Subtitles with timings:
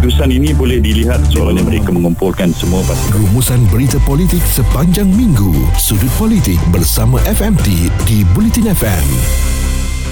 [0.00, 3.20] keputusan ini boleh dilihat seolah mereka mengumpulkan semua pasukan.
[3.20, 5.52] Rumusan berita politik sepanjang minggu.
[5.76, 9.59] Sudut politik bersama FMT di Bulletin FM.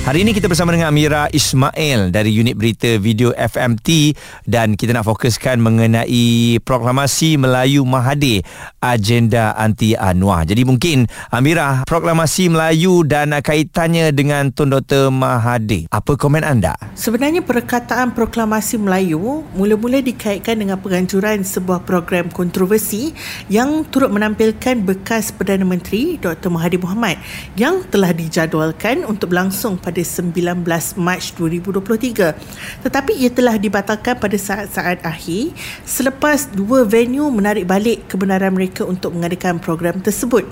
[0.09, 4.17] Hari ini kita bersama dengan Amira Ismail dari unit berita video FMT
[4.49, 8.41] dan kita nak fokuskan mengenai proklamasi Melayu Mahathir
[8.81, 10.49] agenda anti Anwar.
[10.49, 15.93] Jadi mungkin Amira proklamasi Melayu dan kaitannya dengan Tun Dr Mahathir.
[15.93, 16.73] Apa komen anda?
[16.97, 23.13] Sebenarnya perkataan proklamasi Melayu mula-mula dikaitkan dengan penganjuran sebuah program kontroversi
[23.53, 27.21] yang turut menampilkan bekas Perdana Menteri Dr Mahathir Mohamad
[27.61, 30.63] yang telah dijadualkan untuk berlangsung pada pada 19
[31.03, 35.51] Mac 2023 tetapi ia telah dibatalkan pada saat-saat akhir.
[35.83, 40.47] Selepas dua venue menarik balik kebenaran mereka untuk mengadakan program tersebut.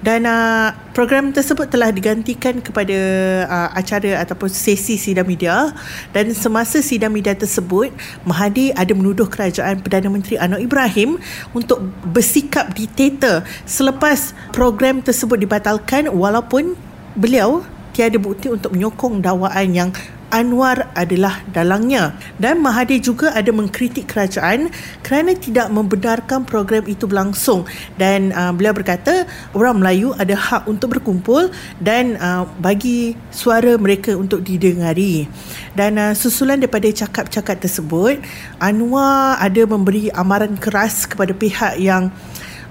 [0.00, 2.96] Dan uh, program tersebut telah digantikan kepada
[3.44, 5.76] uh, acara ataupun sesi sidang media.
[6.16, 7.92] Dan semasa sidang media tersebut
[8.24, 11.20] Mahathir ada menuduh kerajaan Perdana Menteri Anwar Ibrahim
[11.52, 16.78] untuk bersikap diktator selepas program tersebut dibatalkan walaupun
[17.18, 17.64] beliau
[17.96, 19.90] tiada bukti untuk menyokong dakwaan yang
[20.26, 22.18] Anwar adalah dalangnya.
[22.36, 24.74] Dan Mahathir juga ada mengkritik kerajaan
[25.06, 27.62] kerana tidak membenarkan program itu berlangsung.
[27.94, 29.24] Dan uh, beliau berkata
[29.54, 35.30] orang Melayu ada hak untuk berkumpul dan uh, bagi suara mereka untuk didengari.
[35.78, 38.18] Dan uh, susulan daripada cakap-cakap tersebut
[38.58, 42.10] Anwar ada memberi amaran keras kepada pihak yang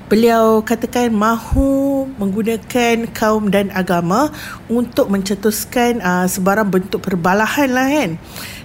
[0.06, 4.30] beliau katakan mahu menggunakan kaum dan agama
[4.70, 8.12] untuk mencetuskan uh, sebarang bentuk perbalahan lah kan.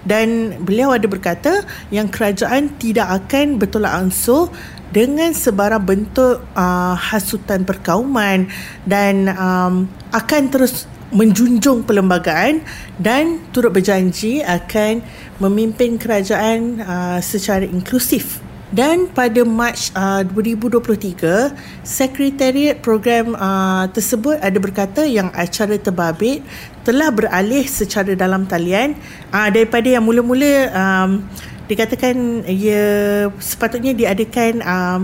[0.05, 4.53] Dan beliau ada berkata yang kerajaan tidak akan bertolak ansur
[4.93, 8.51] dengan sebarang bentuk uh, hasutan perkauman
[8.85, 12.63] dan um, akan terus menjunjung perlembagaan
[12.99, 15.03] dan turut berjanji akan
[15.43, 24.59] memimpin kerajaan uh, secara inklusif dan pada Mac uh, 2023 sekretariat program uh, tersebut ada
[24.63, 26.47] berkata yang acara terbabit
[26.87, 28.95] telah beralih secara dalam talian.
[29.35, 31.27] Uh, daripada yang mula-mula um,
[31.67, 35.01] dikatakan ia sepatutnya diadakan um,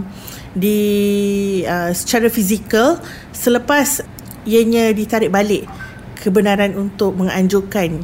[0.54, 0.78] di
[1.66, 3.02] uh, secara fizikal
[3.34, 4.06] selepas
[4.46, 5.66] ianya ditarik balik
[6.22, 7.98] kebenaran untuk menganjurkan.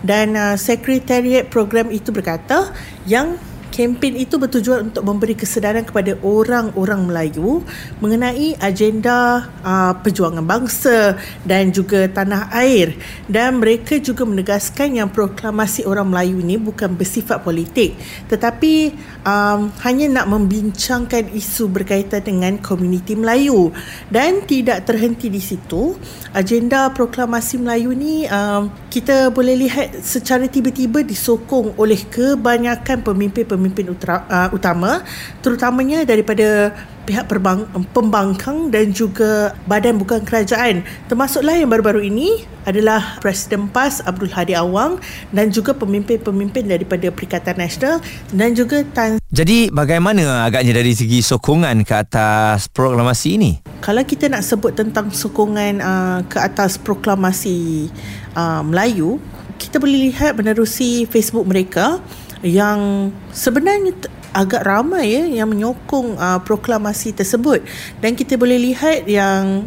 [0.00, 2.72] Dan uh, sekretariat program itu berkata
[3.04, 3.36] yang
[3.76, 7.60] Kempen itu bertujuan untuk memberi kesedaran kepada orang-orang Melayu
[8.00, 12.96] mengenai agenda uh, perjuangan bangsa dan juga tanah air.
[13.28, 18.00] Dan mereka juga menegaskan yang proklamasi orang Melayu ini bukan bersifat politik
[18.32, 18.96] tetapi
[19.28, 23.76] um, hanya nak membincangkan isu berkaitan dengan komuniti Melayu.
[24.08, 26.00] Dan tidak terhenti di situ
[26.32, 33.90] agenda proklamasi Melayu ni um, kita boleh lihat secara tiba-tiba disokong oleh kebanyakan pemimpin-pemimpin pemimpin
[33.90, 35.02] utara, uh, utama
[35.42, 36.70] terutamanya daripada
[37.02, 44.02] pihak perbang, pembangkang dan juga badan bukan kerajaan termasuklah yang baru-baru ini adalah Presiden PAS
[44.06, 50.82] Abdul Hadi Awang dan juga pemimpin-pemimpin daripada Perikatan Nasional dan juga Tan Jadi bagaimana agaknya
[50.82, 53.52] dari segi sokongan ke atas proklamasi ini?
[53.82, 57.90] Kalau kita nak sebut tentang sokongan uh, ke atas proklamasi
[58.34, 59.22] uh, Melayu
[59.56, 61.98] kita boleh lihat menerusi Facebook mereka
[62.46, 63.92] yang sebenarnya
[64.36, 67.64] agak ramai ya yang menyokong uh, proklamasi tersebut.
[67.98, 69.66] Dan kita boleh lihat yang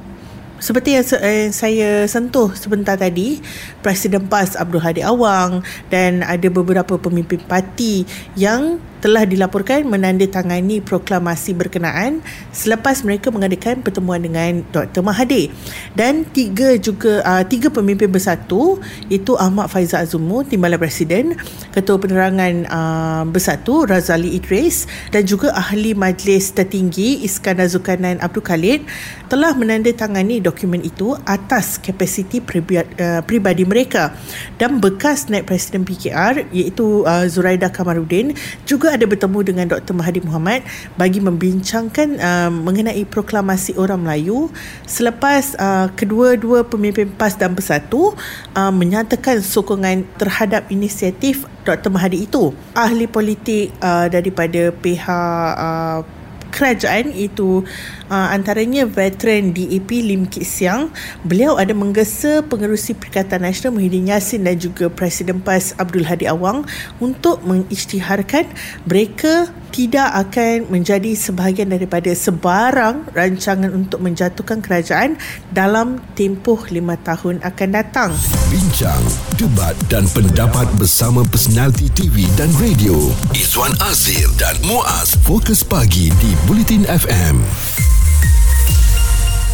[0.60, 3.40] seperti yang eh, saya sentuh sebentar tadi
[3.80, 8.04] Presiden PAS Abdul Hadi Awang dan ada beberapa pemimpin parti
[8.36, 12.20] yang telah dilaporkan menandatangani proklamasi berkenaan
[12.52, 15.00] selepas mereka mengadakan pertemuan dengan Dr.
[15.00, 15.56] Mahathir
[15.96, 18.78] dan tiga juga uh, tiga pemimpin bersatu
[19.08, 21.40] itu Ahmad Faizal Azumu Timbalan Presiden
[21.72, 24.84] Ketua Penerangan uh, Bersatu Razali Idris
[25.16, 28.84] dan juga Ahli Majlis Tertinggi Iskandar Zulkarnain Abdul Khalid
[29.32, 34.18] telah menandatangani dokumen itu atas kapasiti uh, peribadi mereka
[34.58, 38.34] dan bekas naib Presiden PKR iaitu uh, Zuraida Kamarudin
[38.66, 39.94] juga ada bertemu dengan Dr.
[39.94, 40.66] Mahathir Mohamad
[40.98, 44.50] bagi membincangkan uh, mengenai proklamasi orang Melayu
[44.90, 45.54] selepas
[45.94, 48.16] kedua-dua pemimpin PAS dan Bersatu
[48.56, 51.92] menyatakan sokongan terhadap inisiatif Dr.
[51.92, 52.56] Mahathir itu.
[52.74, 56.19] Ahli politik daripada pihak
[56.60, 57.64] kerajaan itu
[58.12, 60.92] uh, antaranya veteran DAP Lim Kit Siang.
[61.24, 66.68] Beliau ada menggesa pengerusi Perikatan Nasional Muhyiddin Yassin dan juga Presiden PAS Abdul Hadi Awang
[67.00, 68.52] untuk mengisytiharkan
[68.84, 75.16] mereka tidak akan menjadi sebahagian daripada sebarang rancangan untuk menjatuhkan kerajaan
[75.54, 78.12] dalam tempoh lima tahun akan datang.
[78.50, 79.02] Bincang,
[79.38, 82.98] debat dan pendapat bersama personaliti TV dan radio.
[83.38, 87.46] Izwan Azir dan Muaz Fokus Pagi di Bulletin FM.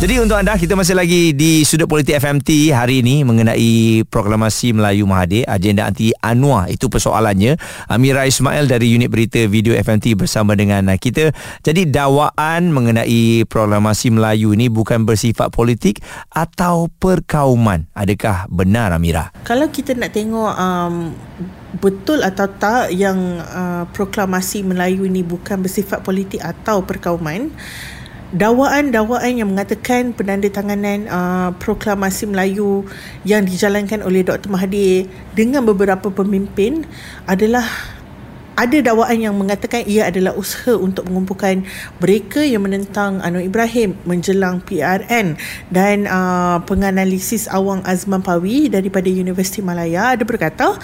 [0.06, 5.10] Jadi untuk anda kita masih lagi di sudut politik FMT hari ini mengenai proklamasi Melayu
[5.10, 7.58] Mahathir agenda anti Anwar itu persoalannya
[7.90, 11.34] Amira Ismail dari unit berita video FMT bersama dengan kita.
[11.66, 17.90] Jadi dakwaan mengenai proklamasi Melayu ini bukan bersifat politik atau perkauman.
[17.98, 19.34] Adakah benar Amira?
[19.42, 21.18] Kalau kita nak tengok um,
[21.82, 27.50] betul atau tak yang uh, proklamasi Melayu ini bukan bersifat politik atau perkauman
[28.34, 32.88] dakwaan-dakwaan yang mengatakan penandatanganan uh, proklamasi Melayu
[33.22, 34.50] yang dijalankan oleh Dr.
[34.50, 35.06] Mahathir
[35.38, 36.88] dengan beberapa pemimpin
[37.30, 37.66] adalah
[38.56, 41.68] ada dakwaan yang mengatakan ia adalah usaha untuk mengumpulkan
[42.00, 45.36] mereka yang menentang Anwar Ibrahim menjelang PRN
[45.70, 50.80] dan uh, penganalisis Awang Azman Pawi daripada Universiti Malaya ada berkata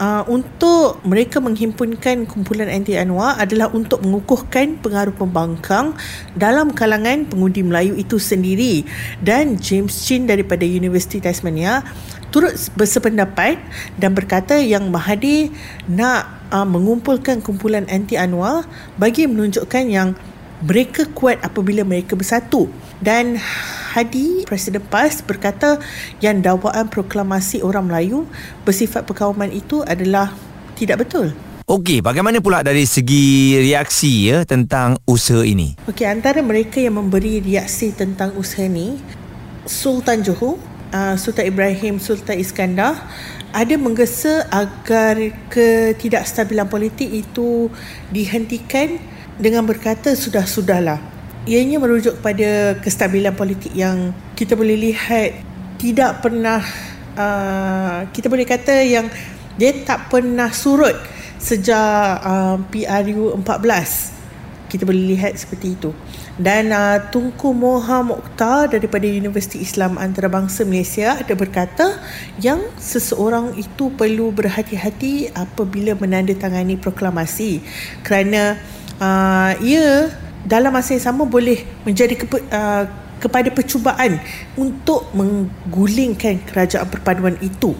[0.00, 5.94] uh, untuk mereka menghimpunkan kumpulan anti Anwar adalah untuk mengukuhkan pengaruh pembangkang
[6.34, 8.82] dalam kalangan pengundi Melayu itu sendiri.
[9.20, 11.84] Dan James Chin daripada Universiti Tasmania
[12.32, 13.60] turut bersependapat
[14.00, 15.52] dan berkata yang Mahathir
[15.86, 18.64] nak uh, mengumpulkan kumpulan anti Anwar
[18.96, 20.16] bagi menunjukkan yang
[20.64, 22.68] mereka kuat apabila mereka bersatu.
[23.00, 23.40] Dan
[23.90, 25.82] Hadi Presiden PAS berkata
[26.22, 28.22] yang dakwaan proklamasi orang Melayu
[28.62, 30.30] bersifat perkauman itu adalah
[30.78, 31.34] tidak betul.
[31.66, 35.74] Okey, bagaimana pula dari segi reaksi ya tentang usaha ini?
[35.90, 38.94] Okey, antara mereka yang memberi reaksi tentang usaha ini
[39.66, 40.58] Sultan Johor,
[40.94, 42.94] uh, Sultan Ibrahim Sultan Iskandar
[43.50, 45.18] ada menggesa agar
[45.50, 47.66] ketidakstabilan politik itu
[48.14, 49.02] dihentikan
[49.34, 51.09] dengan berkata sudah-sudahlah
[51.48, 55.40] ianya merujuk kepada kestabilan politik yang kita boleh lihat
[55.80, 56.60] tidak pernah
[57.16, 59.08] uh, kita boleh kata yang
[59.56, 60.96] dia tak pernah surut
[61.40, 64.20] sejak uh, PRU 14
[64.70, 65.90] kita boleh lihat seperti itu.
[66.38, 71.98] Dan uh, Tunku Moha Mokhtar daripada Universiti Islam Antarabangsa Malaysia ada berkata
[72.38, 77.60] yang seseorang itu perlu berhati-hati apabila menandatangani proklamasi.
[78.06, 78.54] Kerana
[79.02, 80.14] uh, ia
[80.44, 82.84] dalam masa yang sama boleh menjadi kepe, uh,
[83.20, 84.16] kepada percubaan
[84.56, 87.76] untuk menggulingkan kerajaan perpaduan itu.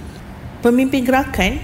[0.61, 1.57] Pemimpin gerakan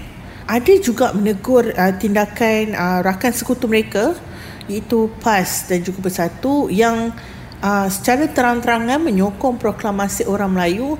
[0.49, 4.17] ada juga menegur uh, tindakan uh, rakan sekutu mereka
[4.65, 7.13] iaitu PAS dan juga Bersatu yang
[7.61, 10.97] uh, secara terang-terangan menyokong proklamasi orang Melayu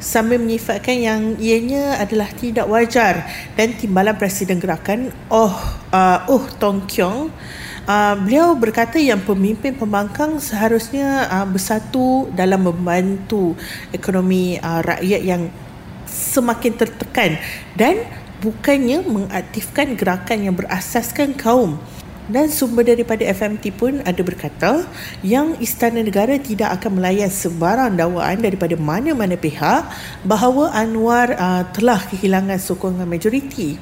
[0.00, 5.52] sambil menyifatkan yang ianya adalah tidak wajar dan timbalan Presiden Gerakan Oh
[5.92, 7.28] uh, Oh Tong Kiong
[7.88, 13.56] Uh, beliau berkata yang pemimpin pembangkang seharusnya uh, bersatu dalam membantu
[13.90, 15.42] ekonomi uh, rakyat yang
[16.06, 17.40] semakin tertekan
[17.74, 18.04] dan
[18.44, 21.80] bukannya mengaktifkan gerakan yang berasaskan kaum
[22.30, 24.86] dan sumber daripada FMT pun ada berkata
[25.26, 29.82] yang Istana Negara tidak akan melayan sebarang dakwaan daripada mana-mana pihak
[30.22, 33.74] bahawa Anwar uh, telah kehilangan sokongan majoriti.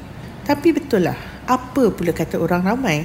[0.48, 3.04] Tapi betul lah, apa pula kata orang ramai?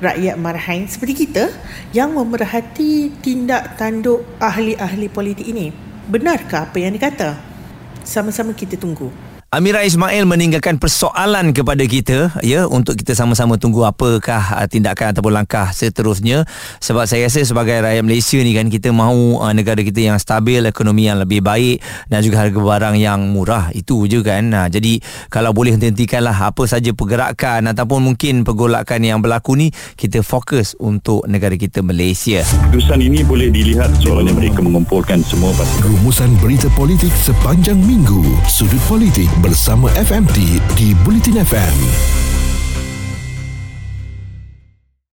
[0.00, 1.52] Rakyat marhain seperti kita
[1.96, 5.72] yang memerhati tindak tanduk ahli-ahli politik ini.
[6.06, 7.40] Benarkah apa yang dikata?
[8.06, 9.10] Sama-sama kita tunggu.
[9.54, 15.30] Amira Ismail meninggalkan persoalan kepada kita ya untuk kita sama-sama tunggu apakah uh, tindakan ataupun
[15.38, 16.42] langkah seterusnya.
[16.82, 20.66] Sebab saya rasa sebagai rakyat Malaysia ni kan kita mahu uh, negara kita yang stabil
[20.66, 21.78] ekonomi yang lebih baik
[22.10, 23.70] dan juga harga barang yang murah.
[23.70, 24.50] Itu je kan.
[24.50, 24.98] Nah, jadi
[25.30, 31.22] kalau boleh hentikanlah apa saja pergerakan ataupun mungkin pergolakan yang berlaku ni kita fokus untuk
[31.30, 32.42] negara kita Malaysia.
[32.42, 38.26] Keputusan ini boleh dilihat soalnya mereka mengumpulkan semua pasukan Rumusan berita politik sepanjang minggu.
[38.50, 42.35] Sudut Politik bersama FMT di Bulletin FM.